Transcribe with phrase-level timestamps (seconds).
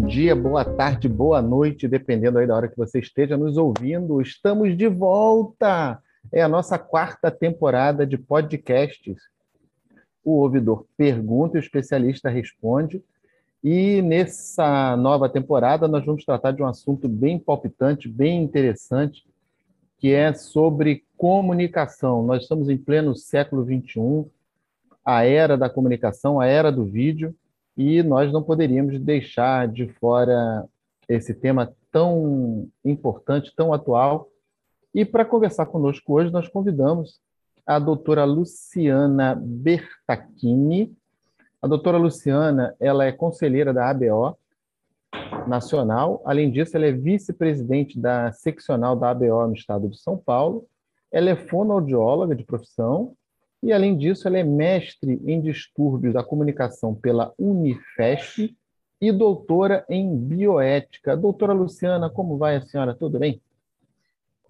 [0.00, 4.22] bom dia, boa tarde, boa noite, dependendo aí da hora que você esteja nos ouvindo.
[4.22, 6.00] Estamos de volta!
[6.30, 9.16] É a nossa quarta temporada de podcasts.
[10.24, 13.02] O ouvidor pergunta e o especialista responde.
[13.62, 19.26] E nessa nova temporada nós vamos tratar de um assunto bem palpitante, bem interessante,
[19.98, 22.22] que é sobre comunicação.
[22.22, 24.30] Nós estamos em pleno século XXI,
[25.04, 27.34] a era da comunicação, a era do vídeo,
[27.78, 30.68] e nós não poderíamos deixar de fora
[31.08, 34.28] esse tema tão importante, tão atual.
[34.92, 37.20] E para conversar conosco hoje, nós convidamos
[37.64, 40.92] a doutora Luciana Bertacchini.
[41.62, 44.36] A doutora Luciana ela é conselheira da ABO
[45.46, 46.20] Nacional.
[46.24, 50.66] Além disso, ela é vice-presidente da seccional da ABO no estado de São Paulo.
[51.12, 53.14] Ela é fonoaudióloga de profissão
[53.62, 58.56] e, além disso, ela é mestre em distúrbios da comunicação pela Unifesp
[59.00, 61.16] e doutora em bioética.
[61.16, 62.94] Doutora Luciana, como vai a senhora?
[62.94, 63.40] Tudo bem?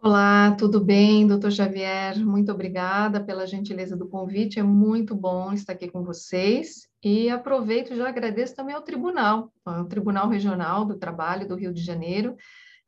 [0.01, 2.19] Olá, tudo bem, doutor Xavier?
[2.25, 4.61] Muito obrigada pela gentileza do convite.
[4.61, 6.89] É muito bom estar aqui com vocês.
[7.03, 11.73] E aproveito e já agradeço também ao Tribunal, ao Tribunal Regional do Trabalho do Rio
[11.73, 12.37] de Janeiro,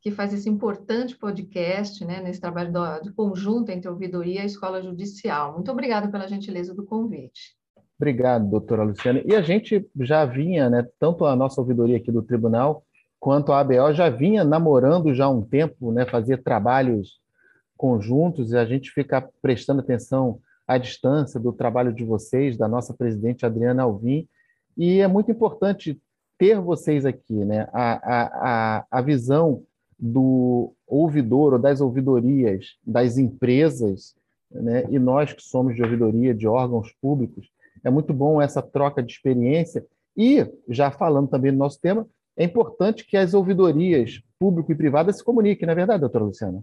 [0.00, 4.38] que faz esse importante podcast, né, nesse trabalho do, de conjunto entre a ouvidoria e
[4.38, 5.52] a escola judicial.
[5.52, 7.54] Muito obrigada pela gentileza do convite.
[7.98, 9.20] Obrigado, doutora Luciana.
[9.26, 12.82] E a gente já vinha, né, tanto a nossa ouvidoria aqui do tribunal,
[13.18, 17.20] quanto a ABO já vinha namorando já há um tempo, né, fazia trabalhos
[17.76, 22.94] conjuntos, e a gente fica prestando atenção à distância do trabalho de vocês, da nossa
[22.94, 24.26] presidente Adriana Alvim,
[24.76, 26.00] e é muito importante
[26.38, 27.68] ter vocês aqui, né?
[27.70, 29.62] A, a, a, a visão
[30.00, 34.14] do ouvidor ou das ouvidorias das empresas,
[34.50, 34.84] né?
[34.88, 37.50] e nós que somos de ouvidoria de órgãos públicos,
[37.84, 39.84] é muito bom essa troca de experiência.
[40.16, 42.06] E, já falando também do nosso tema,
[42.36, 46.62] é importante que as ouvidorias público e privadas se comuniquem, não é verdade, doutora Luciana?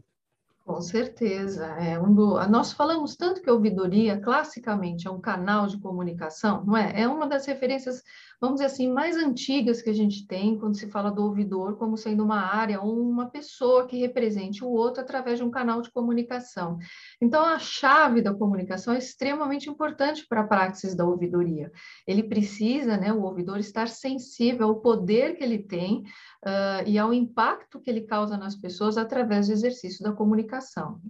[0.67, 1.65] Com certeza.
[1.65, 6.65] É um do, nós falamos tanto que a ouvidoria, classicamente, é um canal de comunicação,
[6.65, 7.03] não é?
[7.03, 8.03] É uma das referências,
[8.41, 11.95] vamos dizer assim, mais antigas que a gente tem quando se fala do ouvidor como
[11.95, 15.89] sendo uma área ou uma pessoa que represente o outro através de um canal de
[15.89, 16.77] comunicação.
[17.21, 21.71] Então, a chave da comunicação é extremamente importante para a praxis da ouvidoria.
[22.05, 26.03] Ele precisa, né, o ouvidor, estar sensível ao poder que ele tem
[26.45, 30.56] uh, e ao impacto que ele causa nas pessoas através do exercício da comunicação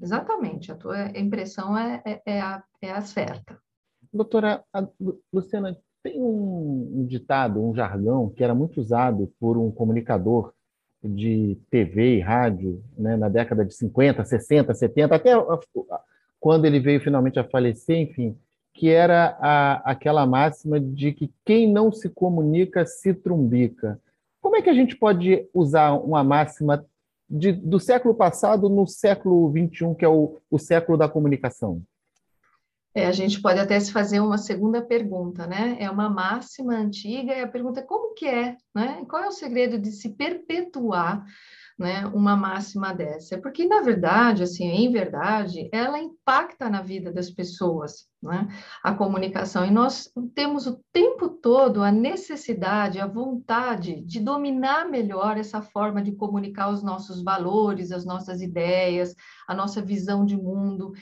[0.01, 3.57] Exatamente, a tua impressão é, é, é, a, é a certa.
[4.11, 4.63] Doutora
[5.31, 10.53] Luciana, tem um, ditado, um jargão que era muito usado por um comunicador
[11.03, 15.31] de TV e rádio né, na década de 50, 60, 70, até
[16.39, 18.37] quando ele veio finalmente a falecer, enfim,
[18.73, 23.99] que era a, aquela máxima de que quem não se comunica se trumbica.
[24.39, 26.85] Como é que a gente pode usar uma máxima
[27.29, 31.81] de, do século passado no século XXI, que é o, o século da comunicação?
[32.93, 35.77] É, a gente pode até se fazer uma segunda pergunta, né?
[35.79, 39.05] É uma máxima antiga e a pergunta é como que é, né?
[39.07, 41.23] Qual é o segredo de se perpetuar
[41.77, 43.35] né, uma máxima dessa?
[43.35, 48.47] É porque, na verdade, assim, em verdade, ela impacta na vida das pessoas, né?
[48.83, 49.63] A comunicação.
[49.63, 56.01] E nós temos o tempo todo a necessidade, a vontade de dominar melhor essa forma
[56.01, 59.13] de comunicar os nossos valores, as nossas ideias,
[59.47, 60.93] a nossa visão de mundo.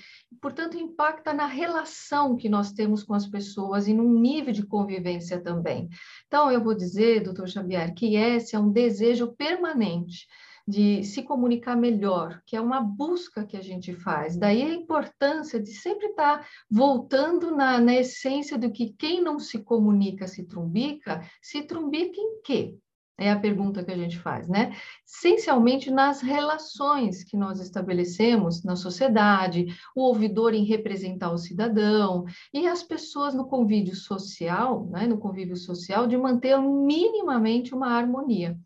[0.41, 5.41] Portanto, impacta na relação que nós temos com as pessoas e num nível de convivência
[5.41, 5.87] também.
[6.27, 10.27] Então, eu vou dizer, doutor Xavier, que esse é um desejo permanente
[10.67, 14.35] de se comunicar melhor, que é uma busca que a gente faz.
[14.35, 19.59] Daí a importância de sempre estar voltando na, na essência do que quem não se
[19.59, 22.75] comunica se trumbica, se trumbica em quê?
[23.17, 24.75] É a pergunta que a gente faz, né?
[25.07, 32.67] Essencialmente nas relações que nós estabelecemos na sociedade, o ouvidor em representar o cidadão e
[32.67, 35.07] as pessoas no convívio social, né?
[35.07, 38.57] No convívio social, de manter minimamente uma harmonia.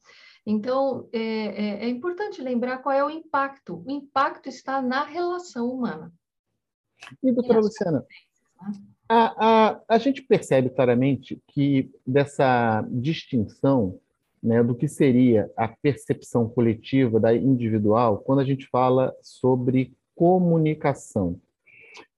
[0.50, 3.84] Então, é, é, é, importante lembrar qual é o impacto.
[3.86, 6.12] O impacto está na relação humana.
[7.22, 8.04] E, doutora Luciana,
[8.60, 8.74] né?
[9.08, 14.00] a, a, a gente percebe claramente que dessa distinção
[14.42, 21.40] né, do que seria a percepção coletiva da individual quando a gente fala sobre comunicação.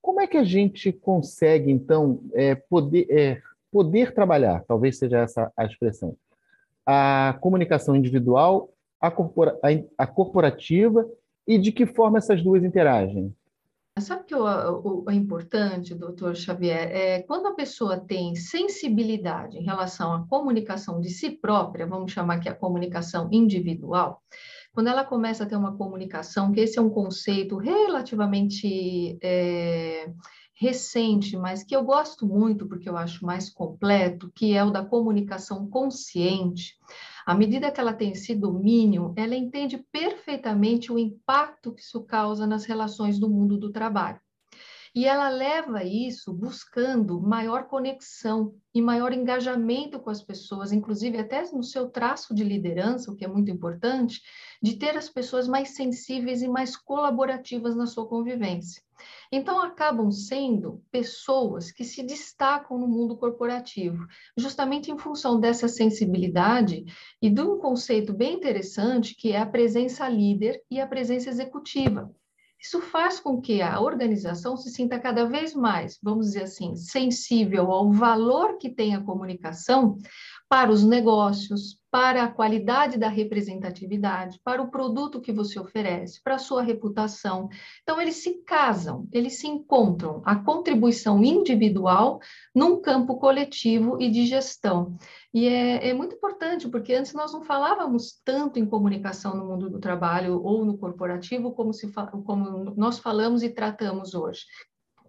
[0.01, 5.51] Como é que a gente consegue, então, é, poder, é, poder trabalhar, talvez seja essa
[5.57, 6.15] a expressão,
[6.85, 8.69] a comunicação individual,
[8.99, 11.05] a, corpora, a, a corporativa
[11.47, 13.35] e de que forma essas duas interagem?
[13.99, 19.63] Sabe que o, o, o importante, doutor Xavier, é quando a pessoa tem sensibilidade em
[19.63, 24.21] relação à comunicação de si própria, vamos chamar aqui a comunicação individual,
[24.73, 30.09] quando ela começa a ter uma comunicação, que esse é um conceito relativamente é,
[30.61, 34.85] recente, mas que eu gosto muito porque eu acho mais completo, que é o da
[34.85, 36.77] comunicação consciente.
[37.25, 42.45] À medida que ela tem esse domínio, ela entende perfeitamente o impacto que isso causa
[42.45, 44.19] nas relações do mundo do trabalho.
[44.93, 51.49] E ela leva isso buscando maior conexão e maior engajamento com as pessoas, inclusive até
[51.53, 54.21] no seu traço de liderança, o que é muito importante,
[54.61, 58.83] de ter as pessoas mais sensíveis e mais colaborativas na sua convivência.
[59.31, 64.05] Então, acabam sendo pessoas que se destacam no mundo corporativo,
[64.37, 66.83] justamente em função dessa sensibilidade
[67.21, 72.13] e de um conceito bem interessante que é a presença líder e a presença executiva.
[72.61, 77.71] Isso faz com que a organização se sinta cada vez mais, vamos dizer assim, sensível
[77.71, 79.97] ao valor que tem a comunicação
[80.51, 86.35] para os negócios, para a qualidade da representatividade, para o produto que você oferece, para
[86.35, 87.47] a sua reputação.
[87.83, 92.19] Então, eles se casam, eles se encontram, a contribuição individual
[92.53, 94.97] num campo coletivo e de gestão.
[95.33, 99.69] E é, é, muito importante, porque antes nós não falávamos tanto em comunicação no mundo
[99.69, 101.89] do trabalho ou no corporativo como, se,
[102.25, 104.41] como nós falamos e tratamos hoje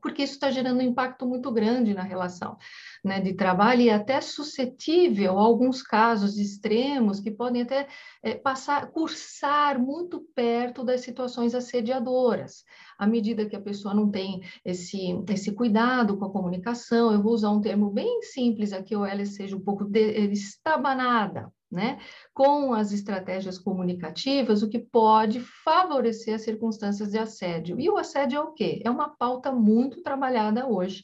[0.03, 2.59] porque isso está gerando um impacto muito grande na relação
[3.03, 7.89] né, de trabalho e até suscetível a alguns casos extremos que podem até
[8.23, 12.65] é, passar, cursar muito perto das situações assediadoras.
[12.97, 17.33] À medida que a pessoa não tem esse, esse cuidado com a comunicação, eu vou
[17.33, 21.99] usar um termo bem simples aqui, ou ela seja um pouco estabanada, né,
[22.35, 27.81] com as estratégias comunicativas, o que pode favorecer as circunstâncias de assédio.
[27.81, 28.81] E o assédio é o quê?
[28.85, 31.03] É uma pauta muito trabalhada hoje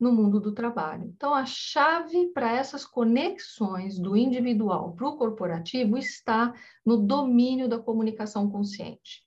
[0.00, 1.04] no mundo do trabalho.
[1.14, 6.54] Então, a chave para essas conexões do individual para o corporativo está
[6.84, 9.22] no domínio da comunicação consciente.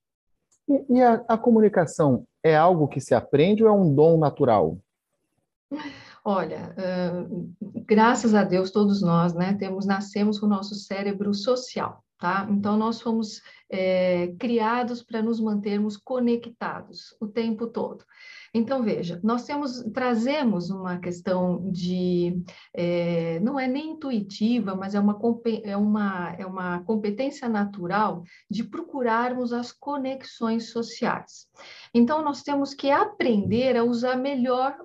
[0.68, 4.78] E, e a, a comunicação é algo que se aprende ou é um dom natural?
[6.26, 7.54] Olha, uh,
[7.86, 12.48] graças a Deus, todos nós, né, temos, nascemos com o nosso cérebro social, tá?
[12.50, 18.06] Então, nós fomos é, criados para nos mantermos conectados o tempo todo.
[18.54, 22.42] Então, veja, nós temos, trazemos uma questão de,
[22.74, 25.20] é, não é nem intuitiva, mas é uma,
[25.66, 31.50] é, uma, é uma competência natural de procurarmos as conexões sociais.
[31.94, 34.78] Então, nós temos que aprender a usar melhor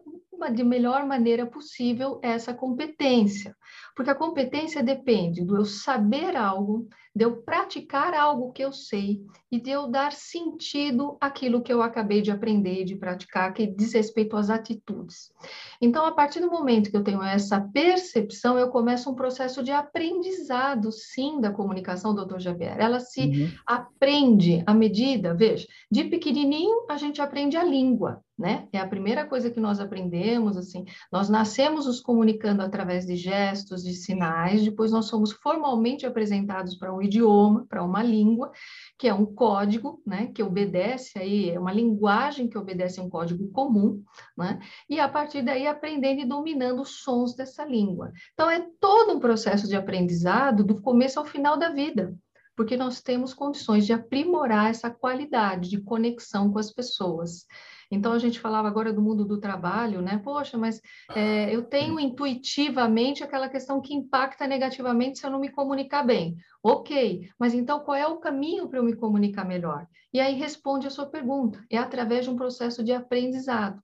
[0.54, 3.56] de melhor maneira possível essa competência,
[3.94, 9.20] porque a competência depende do eu saber algo, de eu praticar algo que eu sei
[9.50, 13.92] e de eu dar sentido àquilo que eu acabei de aprender, de praticar, que diz
[13.92, 15.32] respeito às atitudes.
[15.80, 19.72] Então, a partir do momento que eu tenho essa percepção, eu começo um processo de
[19.72, 22.76] aprendizado, sim, da comunicação, doutor Javier.
[22.78, 23.50] Ela se uhum.
[23.66, 28.68] aprende à medida, veja, de pequenininho a gente aprende a língua, né?
[28.72, 33.57] É a primeira coisa que nós aprendemos, assim, nós nascemos nos comunicando através de gestos,
[33.64, 38.50] de sinais, depois nós somos formalmente apresentados para um idioma, para uma língua,
[38.98, 43.10] que é um código, né, que obedece aí, é uma linguagem que obedece a um
[43.10, 44.02] código comum,
[44.36, 44.58] né?
[44.88, 48.12] E a partir daí aprendendo e dominando os sons dessa língua.
[48.34, 52.16] Então é todo um processo de aprendizado do começo ao final da vida
[52.58, 57.46] porque nós temos condições de aprimorar essa qualidade de conexão com as pessoas.
[57.90, 60.20] Então, a gente falava agora do mundo do trabalho, né?
[60.22, 60.80] Poxa, mas
[61.14, 66.36] é, eu tenho intuitivamente aquela questão que impacta negativamente se eu não me comunicar bem.
[66.62, 69.86] Ok, mas então qual é o caminho para eu me comunicar melhor?
[70.12, 73.82] E aí responde a sua pergunta: é através de um processo de aprendizado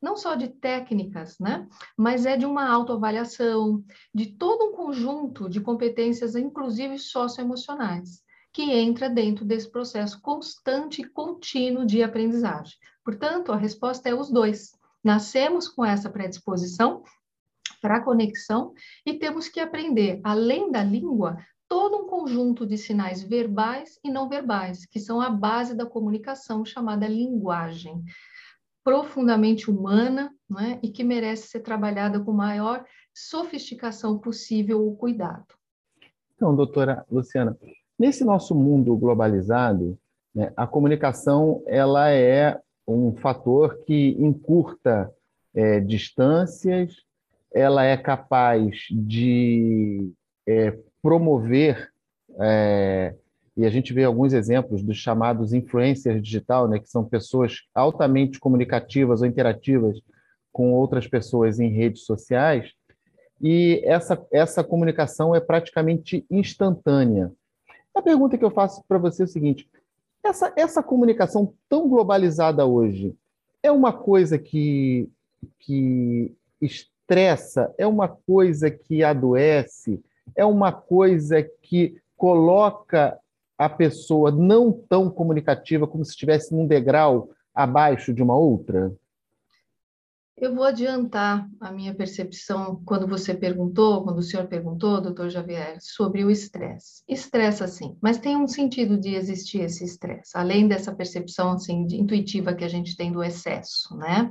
[0.00, 1.66] não só de técnicas, né?
[1.96, 9.10] Mas é de uma autoavaliação, de todo um conjunto de competências, inclusive socioemocionais, que entra
[9.10, 12.74] dentro desse processo constante e contínuo de aprendizagem.
[13.08, 14.72] Portanto, a resposta é os dois.
[15.02, 17.02] Nascemos com essa predisposição
[17.80, 18.74] para a conexão
[19.06, 24.28] e temos que aprender, além da língua, todo um conjunto de sinais verbais e não
[24.28, 28.04] verbais, que são a base da comunicação, chamada linguagem,
[28.84, 32.84] profundamente humana né, e que merece ser trabalhada com maior
[33.14, 35.46] sofisticação possível ou cuidado.
[36.36, 37.56] Então, doutora Luciana,
[37.98, 39.98] nesse nosso mundo globalizado,
[40.34, 45.12] né, a comunicação ela é um fator que encurta
[45.54, 46.94] é, distâncias,
[47.52, 50.10] ela é capaz de
[50.46, 51.90] é, promover
[52.40, 53.14] é,
[53.58, 58.38] e a gente vê alguns exemplos dos chamados influencers digital, né, que são pessoas altamente
[58.38, 60.00] comunicativas ou interativas
[60.52, 62.72] com outras pessoas em redes sociais,
[63.40, 67.32] e essa, essa comunicação é praticamente instantânea.
[67.92, 69.68] A pergunta que eu faço para você é o seguinte:
[70.24, 73.14] essa, essa comunicação tão globalizada hoje
[73.62, 75.08] é uma coisa que,
[75.58, 80.02] que estressa, é uma coisa que adoece,
[80.36, 83.18] é uma coisa que coloca
[83.56, 88.92] a pessoa não tão comunicativa como se estivesse num degrau abaixo de uma outra?
[90.40, 95.78] Eu vou adiantar a minha percepção quando você perguntou, quando o senhor perguntou, doutor Javier,
[95.80, 97.02] sobre o estresse.
[97.08, 101.96] Estressa, sim, mas tem um sentido de existir esse estresse, além dessa percepção assim, de,
[101.96, 104.30] intuitiva que a gente tem do excesso, né?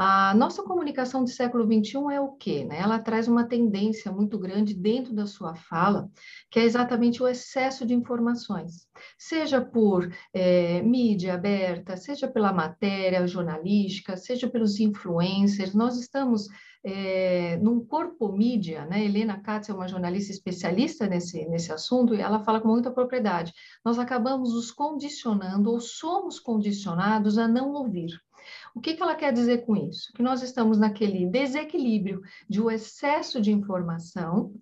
[0.00, 2.64] A nossa comunicação do século XXI é o quê?
[2.64, 2.78] Né?
[2.78, 6.08] Ela traz uma tendência muito grande dentro da sua fala,
[6.48, 8.86] que é exatamente o excesso de informações,
[9.18, 15.74] seja por é, mídia aberta, seja pela matéria jornalística, seja pelos influencers.
[15.74, 16.46] Nós estamos
[16.84, 19.04] é, num corpo mídia, né?
[19.04, 23.52] Helena Katz é uma jornalista especialista nesse, nesse assunto e ela fala com muita propriedade.
[23.84, 28.12] Nós acabamos nos condicionando ou somos condicionados a não ouvir.
[28.78, 30.12] O que, que ela quer dizer com isso?
[30.14, 34.54] Que nós estamos naquele desequilíbrio de um excesso de informação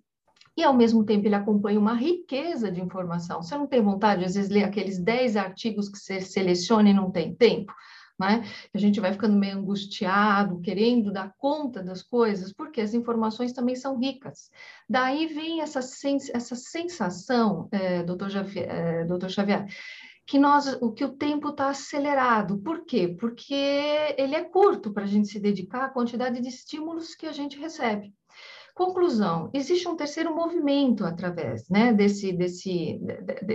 [0.57, 3.43] e, ao mesmo tempo, ele acompanha uma riqueza de informação.
[3.43, 7.11] Você não tem vontade, às vezes, ler aqueles 10 artigos que você seleciona e não
[7.11, 7.71] tem tempo?
[8.19, 8.43] Né?
[8.73, 13.75] A gente vai ficando meio angustiado, querendo dar conta das coisas, porque as informações também
[13.75, 14.49] são ricas.
[14.89, 19.67] Daí vem essa, sens essa sensação, é, doutor, é, doutor Xavier,
[20.27, 22.57] que nós, o que o tempo está acelerado.
[22.57, 23.15] Por quê?
[23.17, 23.55] Porque
[24.17, 27.57] ele é curto para a gente se dedicar à quantidade de estímulos que a gente
[27.57, 28.13] recebe.
[28.75, 32.99] Conclusão: existe um terceiro movimento através né, desse, desse,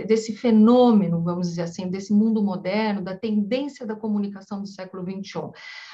[0.07, 5.51] desse fenômeno, vamos dizer assim, desse mundo moderno, da tendência da comunicação do século XXI.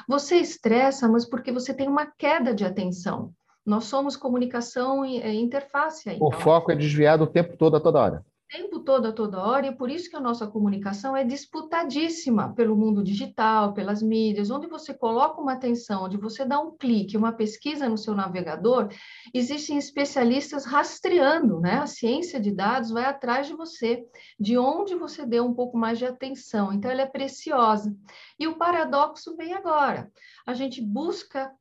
[0.08, 3.32] Você estressa, mas porque você tem uma queda de atenção.
[3.66, 6.10] Nós somos comunicação e é, interface.
[6.10, 6.32] O então.
[6.32, 9.76] foco é desviado o tempo todo, a toda hora tempo todo, a toda hora, e
[9.76, 14.92] por isso que a nossa comunicação é disputadíssima pelo mundo digital, pelas mídias, onde você
[14.92, 18.90] coloca uma atenção, onde você dá um clique, uma pesquisa no seu navegador,
[19.34, 21.76] existem especialistas rastreando, né?
[21.76, 24.04] A ciência de dados vai atrás de você,
[24.40, 27.96] de onde você deu um pouco mais de atenção, então ela é preciosa.
[28.40, 30.12] E o paradoxo vem agora.
[30.48, 31.54] A gente busca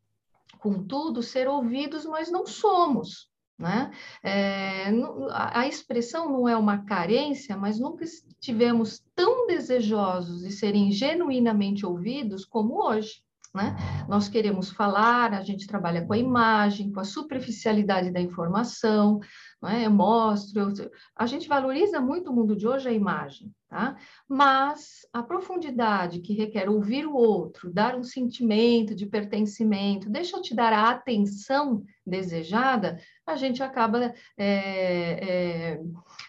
[0.59, 3.28] contudo, ser ouvidos, mas não somos.
[3.59, 3.91] Né?
[4.23, 4.85] É,
[5.33, 12.45] a expressão não é uma carência, mas nunca estivemos tão desejosos de serem genuinamente ouvidos
[12.45, 13.21] como hoje.
[13.55, 13.77] Né?
[14.09, 19.21] Nós queremos falar, a gente trabalha com a imagem, com a superficialidade da informação,
[19.65, 19.87] é?
[19.87, 20.91] eu mostro, eu...
[21.17, 23.97] a gente valoriza muito o mundo de hoje a imagem, tá?
[24.29, 30.43] mas a profundidade que requer ouvir o outro, dar um sentimento de pertencimento, deixa eu
[30.43, 35.81] te dar a atenção desejada, a gente acaba é, é,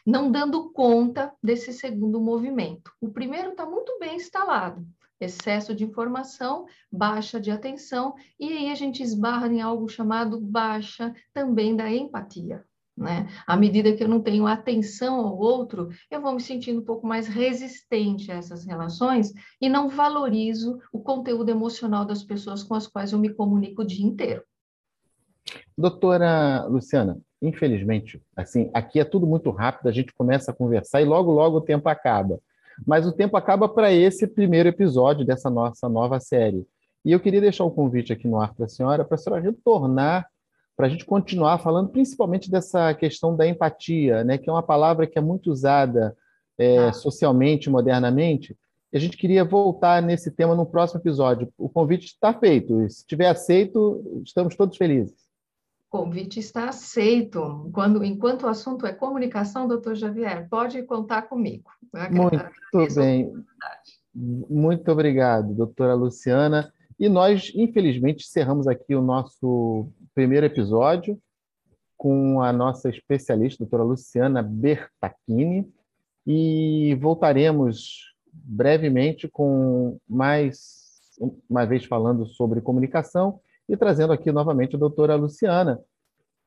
[0.05, 2.91] não dando conta desse segundo movimento.
[2.99, 4.85] O primeiro está muito bem instalado,
[5.19, 11.13] excesso de informação, baixa de atenção, e aí a gente esbarra em algo chamado baixa
[11.33, 12.65] também da empatia.
[12.97, 13.29] Né?
[13.47, 17.07] À medida que eu não tenho atenção ao outro, eu vou me sentindo um pouco
[17.07, 22.87] mais resistente a essas relações e não valorizo o conteúdo emocional das pessoas com as
[22.87, 24.43] quais eu me comunico o dia inteiro.
[25.77, 31.05] Doutora Luciana, infelizmente, assim, aqui é tudo muito rápido, a gente começa a conversar e
[31.05, 32.39] logo, logo o tempo acaba.
[32.85, 36.65] Mas o tempo acaba para esse primeiro episódio dessa nossa nova série.
[37.03, 39.41] E eu queria deixar um convite aqui no ar para a senhora, para a senhora
[39.41, 40.27] retornar,
[40.75, 45.07] para a gente continuar falando principalmente dessa questão da empatia, né, que é uma palavra
[45.07, 46.15] que é muito usada
[46.57, 46.93] é, ah.
[46.93, 48.55] socialmente, modernamente.
[48.91, 51.51] E a gente queria voltar nesse tema no próximo episódio.
[51.57, 52.81] O convite está feito.
[52.81, 55.28] E se tiver aceito, estamos todos felizes.
[55.89, 57.69] Convite está aceito.
[57.73, 61.69] Quando, enquanto o assunto é comunicação, doutor Javier, pode contar comigo.
[62.11, 63.33] Muito bem.
[64.13, 66.71] Muito obrigado, doutora Luciana.
[66.99, 71.19] E nós, infelizmente, encerramos aqui o nosso primeiro episódio
[71.97, 75.69] com a nossa especialista, doutora Luciana Bertacchini,
[76.25, 80.87] e voltaremos brevemente com mais
[81.49, 85.79] uma vez falando sobre comunicação e trazendo aqui novamente a doutora Luciana,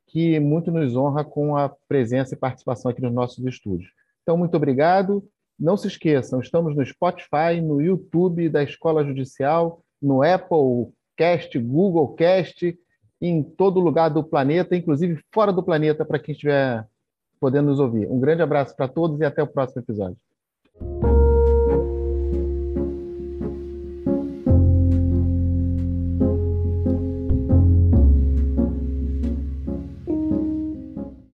[0.08, 3.90] que muito nos honra com a presença e participação aqui nos nossos estúdios.
[4.22, 5.24] Então, muito obrigado.
[5.58, 12.14] Não se esqueçam, estamos no Spotify, no YouTube da Escola Judicial, no Apple Cast, Google
[12.14, 12.76] Cast,
[13.20, 16.84] em todo lugar do planeta, inclusive fora do planeta, para quem estiver
[17.38, 18.08] poder nos ouvir.
[18.10, 20.16] Um grande abraço para todos e até o próximo episódio.